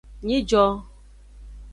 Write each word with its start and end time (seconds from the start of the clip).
Nyijo. 0.25 0.63